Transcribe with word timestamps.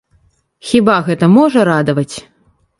Хіба 0.69 0.95
гэта 1.11 1.25
можа 1.37 1.69
радаваць? 1.73 2.15